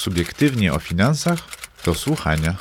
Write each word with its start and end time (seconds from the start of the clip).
Subiektywnie 0.00 0.72
o 0.72 0.78
finansach 0.78 1.38
do 1.84 1.94
słuchania. 1.94 2.54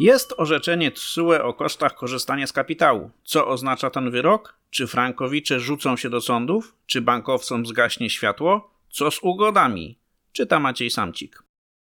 Jest 0.00 0.34
orzeczenie 0.36 0.90
TSUE 0.90 1.42
o 1.42 1.54
kosztach 1.54 1.94
korzystania 1.94 2.46
z 2.46 2.52
kapitału. 2.52 3.10
Co 3.24 3.48
oznacza 3.48 3.90
ten 3.90 4.10
wyrok? 4.10 4.58
Czy 4.70 4.86
frankowicze 4.86 5.60
rzucą 5.60 5.96
się 5.96 6.10
do 6.10 6.20
sądów? 6.20 6.74
Czy 6.86 7.00
bankowcom 7.00 7.66
zgaśnie 7.66 8.10
światło? 8.10 8.70
Co 8.90 9.10
z 9.10 9.18
ugodami? 9.22 9.98
Czyta 10.32 10.60
Maciej 10.60 10.90
Samcik. 10.90 11.42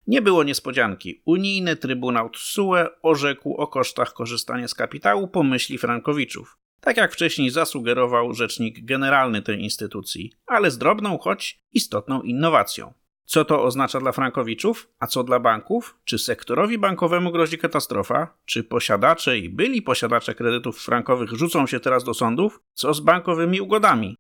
Nie 0.08 0.22
było 0.22 0.44
niespodzianki. 0.44 1.22
Unijny 1.26 1.76
Trybunał 1.76 2.30
TSUE 2.30 2.86
orzekł 3.02 3.56
o 3.56 3.68
kosztach 3.68 4.14
korzystania 4.14 4.68
z 4.68 4.76
kapitału 4.76 5.28
po 5.28 5.44
myśli 5.44 5.78
frankowiczów. 5.78 6.58
Tak 6.86 6.98
jak 6.98 7.14
wcześniej 7.14 7.50
zasugerował 7.50 8.34
rzecznik 8.34 8.86
generalny 8.86 9.42
tej 9.42 9.64
instytucji, 9.64 10.32
ale 10.48 10.72
z 10.72 10.78
drobną, 10.78 11.18
choć 11.18 11.60
istotną 11.74 12.22
innowacją. 12.22 12.94
Co 13.26 13.46
to 13.46 13.64
oznacza 13.64 14.00
dla 14.00 14.12
frankowiczów, 14.12 14.90
a 15.00 15.08
co 15.08 15.24
dla 15.24 15.40
banków? 15.40 16.00
Czy 16.04 16.20
sektorowi 16.20 16.78
bankowemu 16.78 17.32
grozi 17.32 17.58
katastrofa? 17.58 18.38
Czy 18.46 18.64
posiadacze 18.64 19.38
i 19.38 19.50
byli 19.50 19.82
posiadacze 19.82 20.36
kredytów 20.36 20.84
frankowych 20.84 21.30
rzucą 21.30 21.68
się 21.68 21.80
teraz 21.80 22.04
do 22.04 22.14
sądów? 22.14 22.60
Co 22.74 22.94
z 22.94 23.00
bankowymi 23.00 23.62
ugodami? 23.62 24.16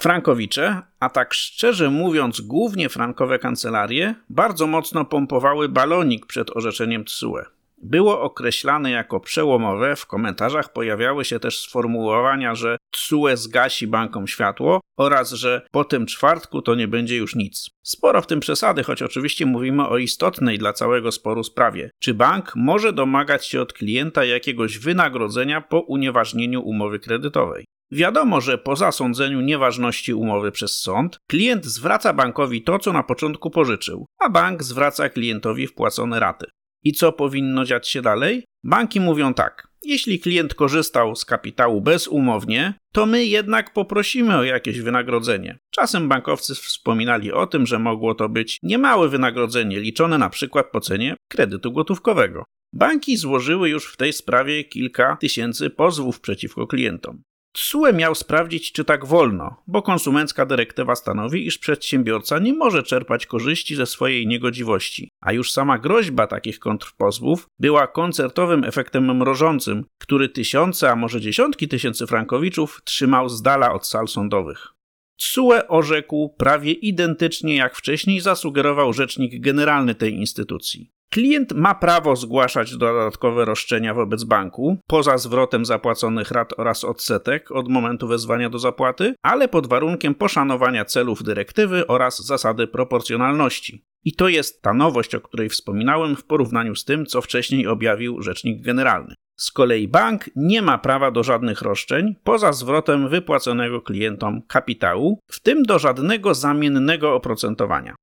Frankowicze, 0.00 0.82
a 1.00 1.10
tak 1.10 1.34
szczerze 1.34 1.90
mówiąc 1.90 2.40
głównie 2.40 2.88
frankowe 2.88 3.38
kancelarie, 3.38 4.14
bardzo 4.30 4.66
mocno 4.66 5.04
pompowały 5.04 5.68
balonik 5.68 6.26
przed 6.26 6.56
orzeczeniem 6.56 7.04
TSUE 7.04 7.61
było 7.82 8.20
określane 8.20 8.90
jako 8.90 9.20
przełomowe. 9.20 9.96
W 9.96 10.06
komentarzach 10.06 10.72
pojawiały 10.72 11.24
się 11.24 11.40
też 11.40 11.60
sformułowania, 11.60 12.54
że 12.54 12.76
TSUE 12.90 13.36
zgasi 13.36 13.86
bankom 13.86 14.26
światło 14.26 14.80
oraz, 14.98 15.30
że 15.30 15.66
po 15.70 15.84
tym 15.84 16.06
czwartku 16.06 16.62
to 16.62 16.74
nie 16.74 16.88
będzie 16.88 17.16
już 17.16 17.34
nic. 17.34 17.70
Sporo 17.82 18.22
w 18.22 18.26
tym 18.26 18.40
przesady, 18.40 18.82
choć 18.82 19.02
oczywiście 19.02 19.46
mówimy 19.46 19.88
o 19.88 19.98
istotnej 19.98 20.58
dla 20.58 20.72
całego 20.72 21.12
sporu 21.12 21.44
sprawie. 21.44 21.90
Czy 22.00 22.14
bank 22.14 22.52
może 22.56 22.92
domagać 22.92 23.46
się 23.46 23.60
od 23.60 23.72
klienta 23.72 24.24
jakiegoś 24.24 24.78
wynagrodzenia 24.78 25.60
po 25.60 25.80
unieważnieniu 25.80 26.62
umowy 26.62 26.98
kredytowej? 26.98 27.64
Wiadomo, 27.92 28.40
że 28.40 28.58
po 28.58 28.76
zasądzeniu 28.76 29.40
nieważności 29.40 30.14
umowy 30.14 30.52
przez 30.52 30.80
sąd, 30.80 31.18
klient 31.30 31.64
zwraca 31.64 32.12
bankowi 32.12 32.62
to, 32.62 32.78
co 32.78 32.92
na 32.92 33.02
początku 33.02 33.50
pożyczył, 33.50 34.06
a 34.20 34.30
bank 34.30 34.62
zwraca 34.62 35.08
klientowi 35.08 35.66
wpłacone 35.66 36.20
raty. 36.20 36.46
I 36.84 36.92
co 36.92 37.12
powinno 37.12 37.64
dziać 37.64 37.88
się 37.88 38.02
dalej? 38.02 38.44
Banki 38.64 39.00
mówią 39.00 39.34
tak: 39.34 39.68
jeśli 39.84 40.20
klient 40.20 40.54
korzystał 40.54 41.16
z 41.16 41.24
kapitału 41.24 41.80
bezumownie, 41.80 42.74
to 42.92 43.06
my 43.06 43.24
jednak 43.24 43.72
poprosimy 43.72 44.36
o 44.36 44.44
jakieś 44.44 44.80
wynagrodzenie. 44.80 45.58
Czasem 45.70 46.08
bankowcy 46.08 46.54
wspominali 46.54 47.32
o 47.32 47.46
tym, 47.46 47.66
że 47.66 47.78
mogło 47.78 48.14
to 48.14 48.28
być 48.28 48.58
niemałe 48.62 49.08
wynagrodzenie 49.08 49.80
liczone 49.80 50.18
na 50.18 50.30
przykład 50.30 50.66
po 50.72 50.80
cenie 50.80 51.16
kredytu 51.28 51.72
gotówkowego. 51.72 52.44
Banki 52.72 53.16
złożyły 53.16 53.68
już 53.68 53.92
w 53.92 53.96
tej 53.96 54.12
sprawie 54.12 54.64
kilka 54.64 55.16
tysięcy 55.16 55.70
pozwów 55.70 56.20
przeciwko 56.20 56.66
klientom. 56.66 57.22
TSUE 57.52 57.92
miał 57.92 58.14
sprawdzić, 58.14 58.72
czy 58.72 58.84
tak 58.84 59.06
wolno, 59.06 59.56
bo 59.66 59.82
konsumencka 59.82 60.46
dyrektywa 60.46 60.96
stanowi, 60.96 61.46
iż 61.46 61.58
przedsiębiorca 61.58 62.38
nie 62.38 62.52
może 62.52 62.82
czerpać 62.82 63.26
korzyści 63.26 63.76
ze 63.76 63.86
swojej 63.86 64.26
niegodziwości, 64.26 65.08
a 65.20 65.32
już 65.32 65.52
sama 65.52 65.78
groźba 65.78 66.26
takich 66.26 66.58
kontrpozwów 66.58 67.46
była 67.58 67.86
koncertowym 67.86 68.64
efektem 68.64 69.16
mrożącym, 69.16 69.84
który 69.98 70.28
tysiące, 70.28 70.90
a 70.90 70.96
może 70.96 71.20
dziesiątki 71.20 71.68
tysięcy 71.68 72.06
frankowiczów 72.06 72.80
trzymał 72.84 73.28
z 73.28 73.42
dala 73.42 73.72
od 73.72 73.86
sal 73.86 74.08
sądowych. 74.08 74.72
TSUE 75.16 75.68
orzekł 75.68 76.28
prawie 76.28 76.72
identycznie 76.72 77.56
jak 77.56 77.76
wcześniej 77.76 78.20
zasugerował 78.20 78.92
rzecznik 78.92 79.40
generalny 79.40 79.94
tej 79.94 80.14
instytucji. 80.14 80.90
Klient 81.12 81.52
ma 81.52 81.74
prawo 81.74 82.16
zgłaszać 82.16 82.76
dodatkowe 82.76 83.44
roszczenia 83.44 83.94
wobec 83.94 84.24
banku, 84.24 84.76
poza 84.86 85.18
zwrotem 85.18 85.64
zapłaconych 85.64 86.30
rat 86.30 86.52
oraz 86.56 86.84
odsetek 86.84 87.50
od 87.50 87.68
momentu 87.68 88.08
wezwania 88.08 88.50
do 88.50 88.58
zapłaty, 88.58 89.14
ale 89.22 89.48
pod 89.48 89.66
warunkiem 89.66 90.14
poszanowania 90.14 90.84
celów 90.84 91.22
dyrektywy 91.22 91.86
oraz 91.86 92.26
zasady 92.26 92.66
proporcjonalności. 92.66 93.84
I 94.04 94.12
to 94.12 94.28
jest 94.28 94.62
ta 94.62 94.74
nowość, 94.74 95.14
o 95.14 95.20
której 95.20 95.48
wspominałem 95.48 96.16
w 96.16 96.24
porównaniu 96.24 96.74
z 96.74 96.84
tym, 96.84 97.06
co 97.06 97.22
wcześniej 97.22 97.66
objawił 97.66 98.22
rzecznik 98.22 98.62
generalny. 98.62 99.14
Z 99.36 99.50
kolei 99.50 99.88
bank 99.88 100.30
nie 100.36 100.62
ma 100.62 100.78
prawa 100.78 101.10
do 101.10 101.22
żadnych 101.22 101.62
roszczeń 101.62 102.14
poza 102.24 102.52
zwrotem 102.52 103.08
wypłaconego 103.08 103.80
klientom 103.80 104.42
kapitału, 104.42 105.18
w 105.26 105.40
tym 105.40 105.62
do 105.62 105.78
żadnego 105.78 106.34
zamiennego 106.34 107.14
oprocentowania. 107.14 107.94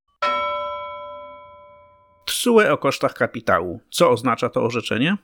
TSUE 2.39 2.71
o 2.71 2.77
kosztach 2.77 3.13
kapitału. 3.13 3.79
Co 3.89 4.09
oznacza 4.09 4.49
to 4.49 4.63
orzeczenie? 4.63 5.17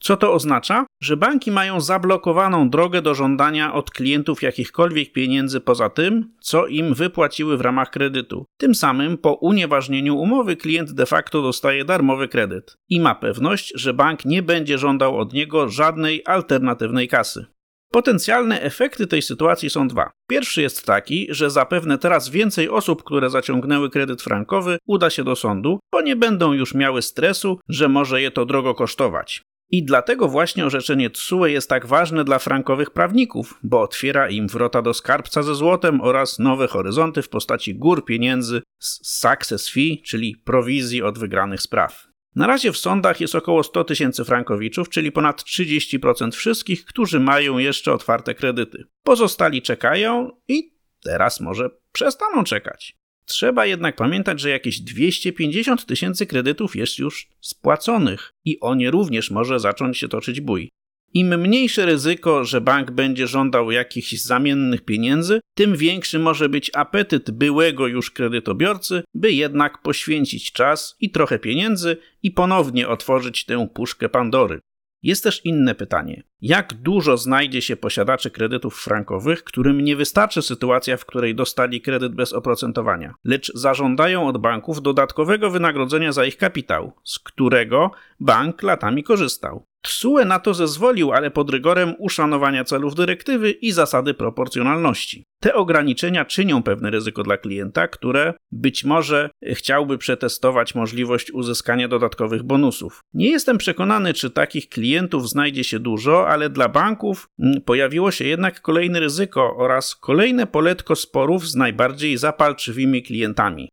Co 0.00 0.16
to 0.16 0.32
oznacza? 0.32 0.86
Że 1.02 1.16
banki 1.16 1.50
mają 1.50 1.80
zablokowaną 1.80 2.70
drogę 2.70 3.02
do 3.02 3.14
żądania 3.14 3.74
od 3.74 3.90
klientów 3.90 4.42
jakichkolwiek 4.42 5.12
pieniędzy 5.12 5.60
poza 5.60 5.90
tym, 5.90 6.32
co 6.40 6.66
im 6.66 6.94
wypłaciły 6.94 7.56
w 7.56 7.60
ramach 7.60 7.90
kredytu. 7.90 8.44
Tym 8.58 8.74
samym 8.74 9.18
po 9.18 9.34
unieważnieniu 9.34 10.16
umowy 10.16 10.56
klient 10.56 10.92
de 10.92 11.06
facto 11.06 11.42
dostaje 11.42 11.84
darmowy 11.84 12.28
kredyt 12.28 12.76
i 12.88 13.00
ma 13.00 13.14
pewność, 13.14 13.72
że 13.74 13.94
bank 13.94 14.24
nie 14.24 14.42
będzie 14.42 14.78
żądał 14.78 15.18
od 15.18 15.32
niego 15.32 15.68
żadnej 15.68 16.22
alternatywnej 16.26 17.08
kasy. 17.08 17.46
Potencjalne 17.92 18.60
efekty 18.62 19.06
tej 19.06 19.22
sytuacji 19.22 19.70
są 19.70 19.88
dwa. 19.88 20.10
Pierwszy 20.28 20.62
jest 20.62 20.86
taki, 20.86 21.26
że 21.30 21.50
zapewne 21.50 21.98
teraz 21.98 22.28
więcej 22.28 22.68
osób, 22.68 23.04
które 23.04 23.30
zaciągnęły 23.30 23.90
kredyt 23.90 24.22
frankowy, 24.22 24.78
uda 24.86 25.10
się 25.10 25.24
do 25.24 25.36
sądu, 25.36 25.80
bo 25.92 26.00
nie 26.00 26.16
będą 26.16 26.52
już 26.52 26.74
miały 26.74 27.02
stresu, 27.02 27.60
że 27.68 27.88
może 27.88 28.22
je 28.22 28.30
to 28.30 28.44
drogo 28.46 28.74
kosztować. 28.74 29.42
I 29.72 29.84
dlatego 29.84 30.28
właśnie 30.28 30.66
orzeczenie 30.66 31.10
TSUE 31.10 31.46
jest 31.46 31.68
tak 31.68 31.86
ważne 31.86 32.24
dla 32.24 32.38
frankowych 32.38 32.90
prawników, 32.90 33.58
bo 33.62 33.80
otwiera 33.82 34.28
im 34.28 34.48
wrota 34.48 34.82
do 34.82 34.94
skarbca 34.94 35.42
ze 35.42 35.54
złotem 35.54 36.00
oraz 36.00 36.38
nowe 36.38 36.66
horyzonty 36.66 37.22
w 37.22 37.28
postaci 37.28 37.74
gór 37.74 38.04
pieniędzy 38.04 38.62
z 38.78 39.18
success 39.20 39.70
fee, 39.70 40.02
czyli 40.06 40.36
prowizji 40.44 41.02
od 41.02 41.18
wygranych 41.18 41.62
spraw. 41.62 42.09
Na 42.34 42.46
razie 42.46 42.72
w 42.72 42.76
sądach 42.76 43.20
jest 43.20 43.34
około 43.34 43.62
100 43.62 43.84
tysięcy 43.84 44.24
frankowiczów, 44.24 44.88
czyli 44.88 45.12
ponad 45.12 45.42
30% 45.42 46.32
wszystkich, 46.32 46.84
którzy 46.84 47.20
mają 47.20 47.58
jeszcze 47.58 47.92
otwarte 47.92 48.34
kredyty. 48.34 48.84
Pozostali 49.02 49.62
czekają 49.62 50.30
i 50.48 50.72
teraz 51.04 51.40
może 51.40 51.70
przestaną 51.92 52.44
czekać. 52.44 52.96
Trzeba 53.24 53.66
jednak 53.66 53.96
pamiętać, 53.96 54.40
że 54.40 54.50
jakieś 54.50 54.80
250 54.80 55.86
tysięcy 55.86 56.26
kredytów 56.26 56.76
jest 56.76 56.98
już 56.98 57.28
spłaconych 57.40 58.32
i 58.44 58.60
o 58.60 58.74
nie 58.74 58.90
również 58.90 59.30
może 59.30 59.60
zacząć 59.60 59.98
się 59.98 60.08
toczyć 60.08 60.40
bój. 60.40 60.70
Im 61.14 61.40
mniejsze 61.40 61.86
ryzyko, 61.86 62.44
że 62.44 62.60
bank 62.60 62.90
będzie 62.90 63.26
żądał 63.26 63.70
jakichś 63.70 64.12
zamiennych 64.12 64.84
pieniędzy, 64.84 65.40
tym 65.54 65.76
większy 65.76 66.18
może 66.18 66.48
być 66.48 66.70
apetyt 66.74 67.30
byłego 67.30 67.86
już 67.86 68.10
kredytobiorcy, 68.10 69.02
by 69.14 69.32
jednak 69.32 69.82
poświęcić 69.82 70.52
czas 70.52 70.96
i 71.00 71.10
trochę 71.10 71.38
pieniędzy 71.38 71.96
i 72.22 72.30
ponownie 72.30 72.88
otworzyć 72.88 73.44
tę 73.44 73.68
puszkę 73.74 74.08
Pandory. 74.08 74.60
Jest 75.02 75.24
też 75.24 75.44
inne 75.44 75.74
pytanie. 75.74 76.22
Jak 76.40 76.74
dużo 76.74 77.16
znajdzie 77.16 77.62
się 77.62 77.76
posiadaczy 77.76 78.30
kredytów 78.30 78.82
frankowych, 78.82 79.44
którym 79.44 79.80
nie 79.80 79.96
wystarczy 79.96 80.42
sytuacja, 80.42 80.96
w 80.96 81.04
której 81.04 81.34
dostali 81.34 81.80
kredyt 81.80 82.14
bez 82.14 82.32
oprocentowania, 82.32 83.14
lecz 83.24 83.52
zażądają 83.54 84.26
od 84.26 84.38
banków 84.38 84.82
dodatkowego 84.82 85.50
wynagrodzenia 85.50 86.12
za 86.12 86.24
ich 86.24 86.36
kapitał, 86.36 86.92
z 87.04 87.18
którego 87.18 87.90
bank 88.20 88.62
latami 88.62 89.02
korzystał? 89.02 89.69
TSUE 89.82 90.24
na 90.24 90.38
to 90.38 90.54
zezwolił, 90.54 91.12
ale 91.12 91.30
pod 91.30 91.50
rygorem 91.50 91.94
uszanowania 91.98 92.64
celów 92.64 92.94
dyrektywy 92.94 93.50
i 93.50 93.72
zasady 93.72 94.14
proporcjonalności. 94.14 95.24
Te 95.40 95.54
ograniczenia 95.54 96.24
czynią 96.24 96.62
pewne 96.62 96.90
ryzyko 96.90 97.22
dla 97.22 97.36
klienta, 97.36 97.88
które 97.88 98.34
być 98.52 98.84
może 98.84 99.30
chciałby 99.42 99.98
przetestować 99.98 100.74
możliwość 100.74 101.32
uzyskania 101.32 101.88
dodatkowych 101.88 102.42
bonusów. 102.42 103.00
Nie 103.14 103.30
jestem 103.30 103.58
przekonany, 103.58 104.14
czy 104.14 104.30
takich 104.30 104.68
klientów 104.68 105.28
znajdzie 105.28 105.64
się 105.64 105.78
dużo, 105.78 106.28
ale 106.28 106.50
dla 106.50 106.68
banków 106.68 107.28
mm, 107.38 107.60
pojawiło 107.60 108.10
się 108.10 108.24
jednak 108.24 108.60
kolejne 108.60 109.00
ryzyko 109.00 109.56
oraz 109.56 109.94
kolejne 109.94 110.46
poletko 110.46 110.96
sporów 110.96 111.48
z 111.48 111.56
najbardziej 111.56 112.16
zapalczywymi 112.16 113.02
klientami. 113.02 113.68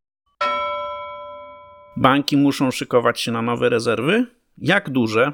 Banki 1.96 2.36
muszą 2.36 2.70
szykować 2.70 3.20
się 3.20 3.32
na 3.32 3.42
nowe 3.42 3.68
rezerwy? 3.68 4.26
Jak 4.58 4.90
duże? 4.90 5.32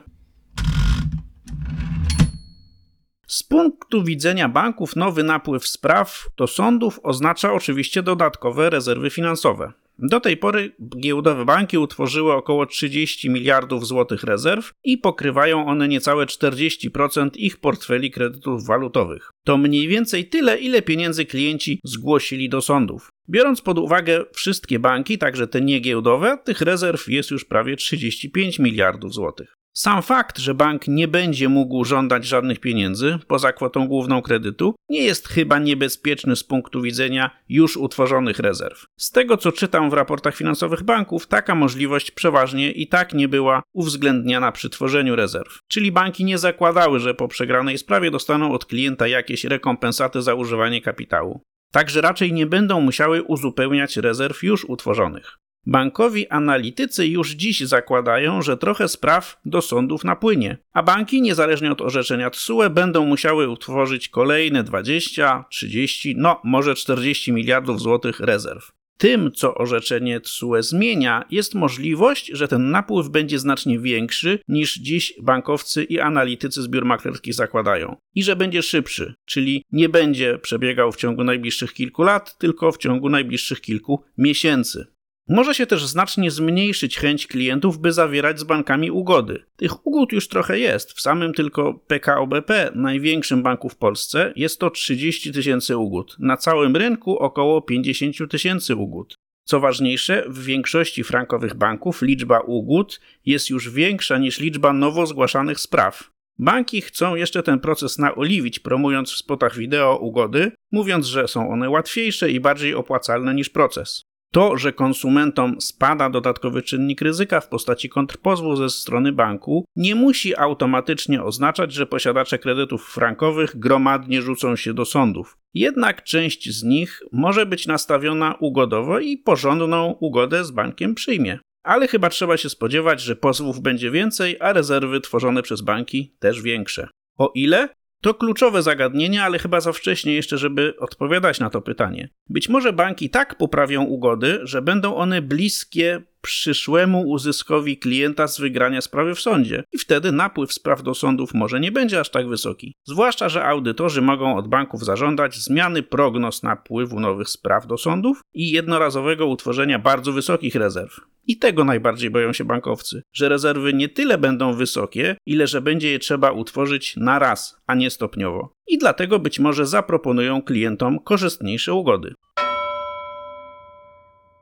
Z 3.44 3.46
punktu 3.46 4.04
widzenia 4.04 4.48
banków 4.48 4.96
nowy 4.96 5.22
napływ 5.22 5.66
spraw 5.66 6.26
do 6.36 6.46
sądów 6.46 7.00
oznacza 7.02 7.52
oczywiście 7.52 8.02
dodatkowe 8.02 8.70
rezerwy 8.70 9.10
finansowe. 9.10 9.72
Do 9.98 10.20
tej 10.20 10.36
pory 10.36 10.72
giełdowe 11.00 11.44
banki 11.44 11.78
utworzyły 11.78 12.32
około 12.32 12.66
30 12.66 13.30
miliardów 13.30 13.86
złotych 13.86 14.22
rezerw 14.22 14.72
i 14.84 14.98
pokrywają 14.98 15.66
one 15.66 15.88
niecałe 15.88 16.26
40% 16.26 17.30
ich 17.34 17.56
portfeli 17.56 18.10
kredytów 18.10 18.66
walutowych. 18.66 19.30
To 19.44 19.56
mniej 19.56 19.88
więcej 19.88 20.28
tyle, 20.28 20.58
ile 20.58 20.82
pieniędzy 20.82 21.24
klienci 21.24 21.80
zgłosili 21.84 22.48
do 22.48 22.60
sądów. 22.60 23.08
Biorąc 23.28 23.60
pod 23.60 23.78
uwagę 23.78 24.24
wszystkie 24.32 24.78
banki, 24.78 25.18
także 25.18 25.46
te 25.46 25.60
niegiełdowe, 25.60 26.38
tych 26.44 26.60
rezerw 26.60 27.08
jest 27.08 27.30
już 27.30 27.44
prawie 27.44 27.76
35 27.76 28.58
miliardów 28.58 29.14
złotych. 29.14 29.53
Sam 29.76 30.02
fakt, 30.02 30.38
że 30.38 30.54
bank 30.54 30.88
nie 30.88 31.08
będzie 31.08 31.48
mógł 31.48 31.84
żądać 31.84 32.24
żadnych 32.24 32.60
pieniędzy 32.60 33.18
poza 33.26 33.52
kwotą 33.52 33.88
główną 33.88 34.22
kredytu, 34.22 34.74
nie 34.88 35.02
jest 35.02 35.28
chyba 35.28 35.58
niebezpieczny 35.58 36.36
z 36.36 36.44
punktu 36.44 36.82
widzenia 36.82 37.30
już 37.48 37.76
utworzonych 37.76 38.38
rezerw. 38.38 38.84
Z 38.96 39.10
tego 39.10 39.36
co 39.36 39.52
czytam 39.52 39.90
w 39.90 39.92
raportach 39.92 40.36
finansowych 40.36 40.82
banków, 40.82 41.26
taka 41.26 41.54
możliwość 41.54 42.10
przeważnie 42.10 42.72
i 42.72 42.88
tak 42.88 43.14
nie 43.14 43.28
była 43.28 43.62
uwzględniana 43.72 44.52
przy 44.52 44.70
tworzeniu 44.70 45.16
rezerw. 45.16 45.58
Czyli 45.68 45.92
banki 45.92 46.24
nie 46.24 46.38
zakładały, 46.38 47.00
że 47.00 47.14
po 47.14 47.28
przegranej 47.28 47.78
sprawie 47.78 48.10
dostaną 48.10 48.52
od 48.52 48.64
klienta 48.64 49.06
jakieś 49.06 49.44
rekompensaty 49.44 50.22
za 50.22 50.34
używanie 50.34 50.82
kapitału. 50.82 51.40
Także 51.72 52.00
raczej 52.00 52.32
nie 52.32 52.46
będą 52.46 52.80
musiały 52.80 53.22
uzupełniać 53.22 53.96
rezerw 53.96 54.42
już 54.42 54.64
utworzonych. 54.64 55.38
Bankowi 55.66 56.28
analitycy 56.28 57.06
już 57.06 57.30
dziś 57.30 57.60
zakładają, 57.60 58.42
że 58.42 58.56
trochę 58.56 58.88
spraw 58.88 59.40
do 59.44 59.62
sądów 59.62 60.04
napłynie, 60.04 60.58
a 60.72 60.82
banki, 60.82 61.22
niezależnie 61.22 61.72
od 61.72 61.80
orzeczenia 61.80 62.30
TSUE, 62.30 62.70
będą 62.70 63.06
musiały 63.06 63.48
utworzyć 63.48 64.08
kolejne 64.08 64.64
20, 64.64 65.44
30, 65.50 66.14
no 66.18 66.40
może 66.44 66.74
40 66.74 67.32
miliardów 67.32 67.80
złotych 67.80 68.20
rezerw. 68.20 68.72
Tym, 68.98 69.32
co 69.32 69.54
orzeczenie 69.54 70.20
TSUE 70.20 70.62
zmienia, 70.62 71.24
jest 71.30 71.54
możliwość, 71.54 72.30
że 72.32 72.48
ten 72.48 72.70
napływ 72.70 73.08
będzie 73.08 73.38
znacznie 73.38 73.78
większy 73.78 74.38
niż 74.48 74.74
dziś 74.74 75.14
bankowcy 75.22 75.84
i 75.84 76.00
analitycy 76.00 76.62
z 76.62 76.68
biur 76.68 76.84
maklerskich 76.84 77.34
zakładają. 77.34 77.96
I 78.14 78.22
że 78.22 78.36
będzie 78.36 78.62
szybszy, 78.62 79.14
czyli 79.24 79.64
nie 79.72 79.88
będzie 79.88 80.38
przebiegał 80.38 80.92
w 80.92 80.96
ciągu 80.96 81.24
najbliższych 81.24 81.72
kilku 81.72 82.02
lat, 82.02 82.38
tylko 82.38 82.72
w 82.72 82.78
ciągu 82.78 83.08
najbliższych 83.08 83.60
kilku 83.60 84.02
miesięcy. 84.18 84.93
Może 85.28 85.54
się 85.54 85.66
też 85.66 85.86
znacznie 85.86 86.30
zmniejszyć 86.30 86.98
chęć 86.98 87.26
klientów, 87.26 87.78
by 87.78 87.92
zawierać 87.92 88.40
z 88.40 88.44
bankami 88.44 88.90
ugody. 88.90 89.44
Tych 89.56 89.86
ugód 89.86 90.12
już 90.12 90.28
trochę 90.28 90.58
jest. 90.58 90.92
W 90.92 91.00
samym 91.00 91.34
tylko 91.34 91.74
PKO 91.74 92.26
BP, 92.26 92.72
największym 92.74 93.42
banku 93.42 93.68
w 93.68 93.76
Polsce, 93.76 94.32
jest 94.36 94.60
to 94.60 94.70
30 94.70 95.32
tysięcy 95.32 95.76
ugód. 95.76 96.16
Na 96.18 96.36
całym 96.36 96.76
rynku 96.76 97.18
około 97.18 97.62
50 97.62 98.30
tysięcy 98.30 98.76
ugód. 98.76 99.14
Co 99.44 99.60
ważniejsze, 99.60 100.24
w 100.28 100.44
większości 100.44 101.04
frankowych 101.04 101.54
banków 101.54 102.02
liczba 102.02 102.40
ugód 102.40 103.00
jest 103.26 103.50
już 103.50 103.70
większa 103.70 104.18
niż 104.18 104.40
liczba 104.40 104.72
nowo 104.72 105.06
zgłaszanych 105.06 105.60
spraw. 105.60 106.10
Banki 106.38 106.80
chcą 106.80 107.14
jeszcze 107.14 107.42
ten 107.42 107.60
proces 107.60 107.98
naoliwić, 107.98 108.58
promując 108.58 109.12
w 109.12 109.16
spotach 109.16 109.56
wideo 109.56 109.96
ugody, 109.96 110.52
mówiąc, 110.72 111.06
że 111.06 111.28
są 111.28 111.50
one 111.50 111.70
łatwiejsze 111.70 112.30
i 112.30 112.40
bardziej 112.40 112.74
opłacalne 112.74 113.34
niż 113.34 113.50
proces. 113.50 114.02
To, 114.34 114.56
że 114.56 114.72
konsumentom 114.72 115.60
spada 115.60 116.10
dodatkowy 116.10 116.62
czynnik 116.62 117.00
ryzyka 117.00 117.40
w 117.40 117.48
postaci 117.48 117.88
kontrpozwu 117.88 118.56
ze 118.56 118.70
strony 118.70 119.12
banku, 119.12 119.64
nie 119.76 119.94
musi 119.94 120.36
automatycznie 120.36 121.22
oznaczać, 121.22 121.72
że 121.72 121.86
posiadacze 121.86 122.38
kredytów 122.38 122.86
frankowych 122.86 123.58
gromadnie 123.58 124.22
rzucą 124.22 124.56
się 124.56 124.74
do 124.74 124.84
sądów. 124.84 125.36
Jednak 125.54 126.02
część 126.02 126.50
z 126.50 126.62
nich 126.62 127.02
może 127.12 127.46
być 127.46 127.66
nastawiona 127.66 128.34
ugodowo 128.40 128.98
i 128.98 129.16
porządną 129.16 129.96
ugodę 130.00 130.44
z 130.44 130.50
bankiem 130.50 130.94
przyjmie. 130.94 131.38
Ale 131.64 131.88
chyba 131.88 132.08
trzeba 132.08 132.36
się 132.36 132.48
spodziewać, 132.48 133.00
że 133.00 133.16
pozwów 133.16 133.60
będzie 133.60 133.90
więcej, 133.90 134.36
a 134.40 134.52
rezerwy 134.52 135.00
tworzone 135.00 135.42
przez 135.42 135.60
banki 135.60 136.16
też 136.18 136.42
większe. 136.42 136.88
O 137.18 137.32
ile? 137.34 137.68
To 138.04 138.14
kluczowe 138.14 138.62
zagadnienie, 138.62 139.22
ale 139.22 139.38
chyba 139.38 139.60
za 139.60 139.72
wcześnie 139.72 140.14
jeszcze, 140.14 140.38
żeby 140.38 140.74
odpowiadać 140.78 141.40
na 141.40 141.50
to 141.50 141.60
pytanie. 141.60 142.08
Być 142.28 142.48
może 142.48 142.72
banki 142.72 143.10
tak 143.10 143.34
poprawią 143.34 143.84
ugody, 143.84 144.40
że 144.42 144.62
będą 144.62 144.96
one 144.96 145.22
bliskie 145.22 146.02
przyszłemu 146.24 147.02
uzyskowi 147.02 147.78
klienta 147.78 148.26
z 148.26 148.40
wygrania 148.40 148.80
sprawy 148.80 149.14
w 149.14 149.20
sądzie 149.20 149.64
i 149.72 149.78
wtedy 149.78 150.12
napływ 150.12 150.52
spraw 150.52 150.82
do 150.82 150.94
sądów 150.94 151.34
może 151.34 151.60
nie 151.60 151.72
będzie 151.72 152.00
aż 152.00 152.10
tak 152.10 152.28
wysoki. 152.28 152.74
Zwłaszcza, 152.84 153.28
że 153.28 153.44
audytorzy 153.44 154.02
mogą 154.02 154.36
od 154.36 154.48
banków 154.48 154.84
zażądać 154.84 155.36
zmiany 155.36 155.82
prognoz 155.82 156.42
napływu 156.42 157.00
nowych 157.00 157.28
spraw 157.28 157.66
do 157.66 157.78
sądów 157.78 158.20
i 158.34 158.50
jednorazowego 158.50 159.26
utworzenia 159.26 159.78
bardzo 159.78 160.12
wysokich 160.12 160.54
rezerw. 160.54 161.00
I 161.26 161.38
tego 161.38 161.64
najbardziej 161.64 162.10
boją 162.10 162.32
się 162.32 162.44
bankowcy, 162.44 163.02
że 163.12 163.28
rezerwy 163.28 163.72
nie 163.72 163.88
tyle 163.88 164.18
będą 164.18 164.52
wysokie, 164.52 165.16
ile 165.26 165.46
że 165.46 165.60
będzie 165.60 165.90
je 165.90 165.98
trzeba 165.98 166.30
utworzyć 166.30 166.96
na 166.96 167.18
raz, 167.18 167.56
a 167.66 167.74
nie 167.74 167.90
stopniowo. 167.90 168.52
I 168.66 168.78
dlatego 168.78 169.18
być 169.18 169.38
może 169.38 169.66
zaproponują 169.66 170.42
klientom 170.42 170.98
korzystniejsze 170.98 171.74
ugody. 171.74 172.14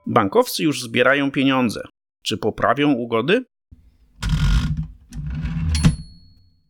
Bankowcy 0.07 0.63
już 0.63 0.83
zbierają 0.83 1.31
pieniądze. 1.31 1.83
Czy 2.23 2.39
poprawią 2.39 2.93
ugody? 2.93 3.45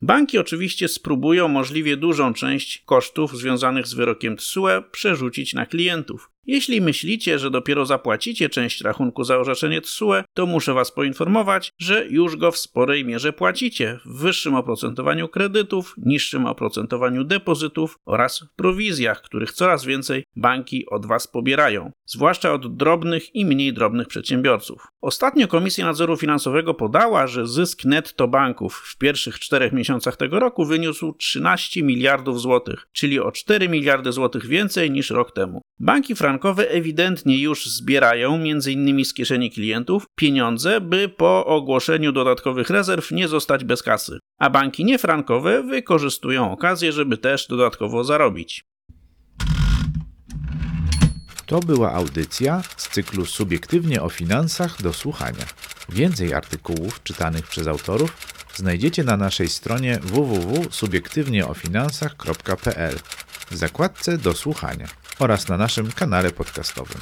Banki 0.03 0.39
oczywiście 0.39 0.89
spróbują 0.89 1.49
możliwie 1.49 1.97
dużą 1.97 2.35
część 2.35 2.79
kosztów 2.79 3.39
związanych 3.39 3.87
z 3.87 3.95
wyrokiem 3.95 4.37
TSUE 4.37 4.83
przerzucić 4.93 5.55
na 5.55 5.67
klientów. 5.67 6.32
Jeśli 6.47 6.81
myślicie, 6.81 7.39
że 7.39 7.51
dopiero 7.51 7.87
zapłacicie 7.87 8.49
część 8.49 8.81
rachunku 8.81 9.25
za 9.25 9.39
orzeczenie 9.39 9.81
TSUE, 9.81 10.13
to 10.35 10.47
muszę 10.47 10.75
Was 10.75 10.93
poinformować, 10.93 11.73
że 11.79 12.07
już 12.07 12.37
go 12.37 12.53
w 12.53 12.59
sporej 12.59 13.05
mierze 13.05 13.33
płacicie 13.33 13.99
w 14.05 14.21
wyższym 14.21 14.55
oprocentowaniu 14.55 15.29
kredytów, 15.29 15.95
niższym 15.97 16.47
oprocentowaniu 16.47 17.25
depozytów 17.25 17.99
oraz 18.05 18.45
prowizjach, 18.57 19.23
których 19.23 19.53
coraz 19.53 19.85
więcej 19.85 20.25
banki 20.37 20.87
od 20.87 21.07
Was 21.07 21.29
pobierają, 21.29 21.93
zwłaszcza 22.07 22.53
od 22.53 22.77
drobnych 22.77 23.35
i 23.35 23.47
mniej 23.47 23.73
drobnych 23.73 24.09
przedsiębiorców. 24.09 24.87
Ostatnio 25.01 25.49
Komisja 25.49 25.85
Nadzoru 25.85 26.17
Finansowego 26.17 26.75
podała, 26.75 27.27
że 27.27 27.47
zysk 27.47 27.85
netto 27.85 28.29
banków 28.29 28.83
w 28.87 28.99
pierwszych 28.99 29.39
czterech 29.39 29.73
miesiącach 29.73 30.17
tego 30.17 30.41
roku 30.41 30.65
wyniósł 30.65 31.13
13 31.13 31.83
miliardów 31.83 32.41
złotych, 32.41 32.87
czyli 32.93 33.21
o 33.21 33.33
4 33.33 33.69
miliardy 33.69 34.13
złotych 34.13 34.47
więcej 34.47 34.91
niż 34.91 35.11
rok 35.11 35.33
temu. 35.33 35.63
Banki 35.79 36.15
frankowe 36.33 36.71
ewidentnie 36.71 37.39
już 37.39 37.67
zbierają, 37.67 38.35
m.in. 38.35 39.05
z 39.05 39.15
kieszeni 39.15 39.51
klientów, 39.51 40.07
pieniądze, 40.17 40.81
by 40.81 41.09
po 41.09 41.47
ogłoszeniu 41.47 42.13
dodatkowych 42.13 42.71
rezerw 42.71 43.11
nie 43.11 43.29
zostać 43.29 43.65
bez 43.65 43.83
kasy. 43.83 44.19
A 44.41 44.51
banki 44.51 44.85
niefrankowe 44.85 45.63
wykorzystują 45.63 46.53
okazję, 46.53 46.93
żeby 46.93 47.19
też 47.19 47.47
dodatkowo 47.47 48.05
zarobić. 48.05 48.65
To 51.47 51.61
była 51.61 51.93
audycja 51.93 52.63
z 52.77 52.89
cyklu 52.89 53.27
Subiektywnie 53.27 54.03
o 54.03 54.09
finansach 54.09 54.83
do 54.83 54.93
słuchania. 54.93 55.45
Więcej 55.89 56.35
artykułów 56.35 57.03
czytanych 57.03 57.47
przez 57.47 57.67
autorów 57.67 58.17
znajdziecie 58.55 59.05
na 59.05 59.17
naszej 59.17 59.49
stronie 59.49 59.99
www.subiektywnieofinansach.pl 60.03 62.99
w 63.51 63.57
zakładce 63.57 64.19
do 64.19 64.33
słuchania 64.33 65.02
oraz 65.19 65.49
na 65.49 65.57
naszym 65.57 65.93
kanale 65.93 66.31
podcastowym. 66.31 67.01